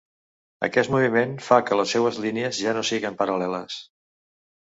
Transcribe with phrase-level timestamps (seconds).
[0.67, 3.77] Aquest moviment fa que les seues línies ja no siguen paral·leles.